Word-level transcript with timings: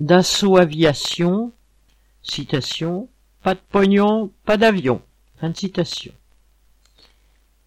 Dassault 0.00 0.56
Aviation, 0.56 1.52
citation, 2.22 3.10
pas 3.42 3.52
de 3.52 3.60
pognon, 3.70 4.32
pas 4.46 4.56
d'avion. 4.56 5.02
Fin 5.36 5.50
de 5.50 5.56
citation. 5.58 6.14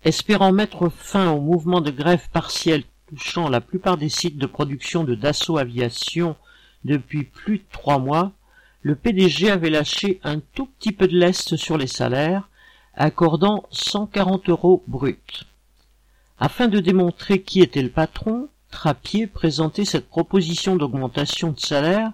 Espérant 0.04 0.52
mettre 0.52 0.90
fin 0.90 1.30
au 1.30 1.40
mouvement 1.40 1.80
de 1.80 1.92
grève 1.92 2.28
partielle 2.32 2.86
touchant 3.08 3.50
la 3.50 3.62
plupart 3.62 3.98
des 3.98 4.10
sites 4.10 4.40
de 4.40 4.48
production 4.48 5.04
de 5.04 5.14
Dassault 5.14 5.60
Aviation 5.60 6.36
depuis 6.86 7.24
plus 7.24 7.60
de 7.60 7.66
trois 7.72 8.00
mois, 8.00 8.32
le 8.82 8.96
PDG 8.96 9.52
avait 9.52 9.70
lâché 9.70 10.20
un 10.24 10.40
tout 10.40 10.66
petit 10.66 10.92
peu 10.92 11.08
de 11.08 11.16
lest 11.16 11.56
sur 11.56 11.78
les 11.78 11.86
salaires, 11.86 12.50
accordant 12.96 13.66
140 13.70 14.50
euros 14.50 14.84
bruts. 14.88 15.46
Afin 16.40 16.68
de 16.68 16.80
démontrer 16.80 17.44
qui 17.44 17.62
était 17.62 17.84
le 17.84 17.92
patron, 17.92 18.50
Trappier 18.72 19.28
présentait 19.28 19.86
cette 19.86 20.10
proposition 20.10 20.76
d'augmentation 20.76 21.52
de 21.52 21.60
salaire 21.60 22.12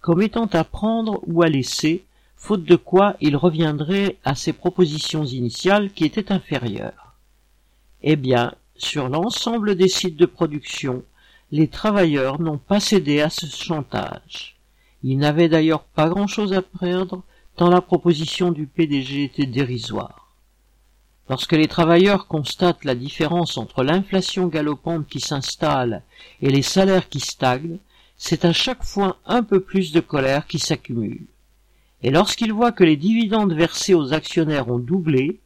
comme 0.00 0.22
étant 0.22 0.46
à 0.46 0.64
prendre 0.64 1.20
ou 1.26 1.42
à 1.42 1.48
laisser, 1.48 2.04
faute 2.36 2.64
de 2.64 2.76
quoi 2.76 3.16
il 3.20 3.36
reviendrait 3.36 4.16
à 4.24 4.34
ses 4.34 4.52
propositions 4.52 5.24
initiales 5.24 5.92
qui 5.92 6.04
étaient 6.04 6.32
inférieures. 6.32 7.14
Eh 8.02 8.16
bien, 8.16 8.54
sur 8.76 9.08
l'ensemble 9.08 9.74
des 9.74 9.88
sites 9.88 10.16
de 10.16 10.26
production, 10.26 11.04
les 11.52 11.68
travailleurs 11.68 12.40
n'ont 12.40 12.58
pas 12.58 12.80
cédé 12.80 13.20
à 13.20 13.28
ce 13.28 13.46
chantage. 13.46 14.56
Ils 15.02 15.18
n'avaient 15.18 15.48
d'ailleurs 15.48 15.84
pas 15.84 16.08
grand-chose 16.08 16.52
à 16.52 16.62
perdre 16.62 17.22
tant 17.56 17.68
la 17.68 17.82
proposition 17.82 18.52
du 18.52 18.66
PDG 18.66 19.24
était 19.24 19.46
dérisoire. 19.46 20.34
Lorsque 21.28 21.52
les 21.52 21.68
travailleurs 21.68 22.26
constatent 22.26 22.84
la 22.84 22.94
différence 22.94 23.58
entre 23.58 23.84
l'inflation 23.84 24.46
galopante 24.46 25.06
qui 25.06 25.20
s'installe 25.20 26.02
et 26.40 26.48
les 26.48 26.62
salaires 26.62 27.08
qui 27.08 27.20
stagnent, 27.20 27.78
c'est 28.22 28.44
à 28.44 28.52
chaque 28.52 28.84
fois 28.84 29.16
un 29.24 29.42
peu 29.42 29.60
plus 29.60 29.92
de 29.92 30.00
colère 30.00 30.46
qui 30.46 30.58
s'accumule. 30.58 31.24
Et 32.02 32.10
lorsqu'ils 32.10 32.52
voient 32.52 32.70
que 32.70 32.84
les 32.84 32.98
dividendes 32.98 33.54
versés 33.54 33.94
aux 33.94 34.12
actionnaires 34.12 34.68
ont 34.68 34.78
doublé, 34.78 35.40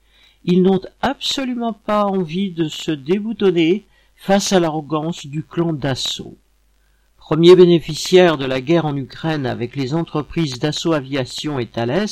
ils 0.44 0.60
n'ont 0.60 0.80
absolument 1.00 1.72
pas 1.72 2.04
envie 2.04 2.50
de 2.50 2.66
se 2.66 2.90
déboutonner 2.90 3.84
face 4.16 4.52
à 4.52 4.58
l'arrogance 4.58 5.24
du 5.24 5.44
clan 5.44 5.72
d'assaut. 5.72 6.36
Premier 7.16 7.54
bénéficiaire 7.54 8.38
de 8.38 8.44
la 8.44 8.60
guerre 8.60 8.86
en 8.86 8.96
Ukraine 8.96 9.46
avec 9.46 9.76
les 9.76 9.94
entreprises 9.94 10.58
d'assaut 10.58 10.94
aviation 10.94 11.60
et 11.60 11.66
Thales, 11.66 12.08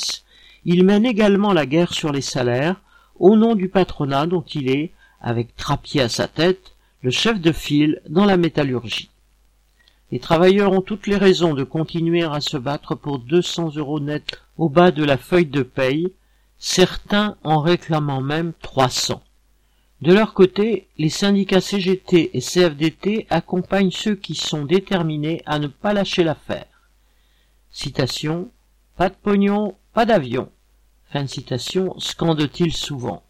il 0.63 0.85
mène 0.85 1.05
également 1.05 1.51
la 1.51 1.65
guerre 1.65 1.93
sur 1.93 2.13
les 2.13 2.21
salaires 2.21 2.81
au 3.19 3.35
nom 3.35 3.55
du 3.55 3.67
patronat 3.67 4.27
dont 4.27 4.45
il 4.53 4.69
est, 4.69 4.93
avec 5.19 5.57
Trappier 5.57 6.03
à 6.03 6.09
sa 6.09 6.29
tête, 6.29 6.71
le 7.01 7.11
chef 7.11 7.41
de 7.41 7.51
file 7.51 8.01
dans 8.07 8.23
la 8.23 8.37
métallurgie. 8.37 9.09
Les 10.13 10.19
travailleurs 10.19 10.73
ont 10.73 10.83
toutes 10.83 11.07
les 11.07 11.17
raisons 11.17 11.55
de 11.55 11.63
continuer 11.63 12.21
à 12.21 12.39
se 12.39 12.55
battre 12.55 12.93
pour 12.93 13.17
200 13.17 13.77
euros 13.77 13.99
net 13.99 14.39
au 14.59 14.69
bas 14.69 14.91
de 14.91 15.03
la 15.03 15.17
feuille 15.17 15.47
de 15.47 15.63
paye, 15.63 16.13
certains 16.59 17.35
en 17.43 17.61
réclamant 17.61 18.21
même 18.21 18.53
300. 18.61 19.23
De 20.03 20.13
leur 20.13 20.35
côté, 20.35 20.87
les 20.99 21.09
syndicats 21.09 21.61
CGT 21.61 22.29
et 22.37 22.41
CFDT 22.41 23.25
accompagnent 23.31 23.89
ceux 23.89 24.13
qui 24.13 24.35
sont 24.35 24.65
déterminés 24.65 25.41
à 25.47 25.57
ne 25.57 25.65
pas 25.65 25.93
lâcher 25.93 26.23
l'affaire. 26.23 26.67
Citation 27.71 28.51
Pas 28.97 29.09
de 29.09 29.15
pognon, 29.15 29.73
pas 29.95 30.05
d'avion. 30.05 30.51
Fin 31.11 31.23
de 31.23 31.27
citation, 31.27 31.99
scande-t-il 31.99 32.71
souvent. 32.71 33.23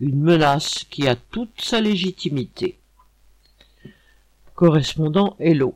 Une 0.00 0.22
menace 0.22 0.86
qui 0.88 1.08
a 1.08 1.14
toute 1.14 1.60
sa 1.60 1.82
légitimité. 1.82 2.78
Correspondant 4.54 5.36
Hello. 5.38 5.74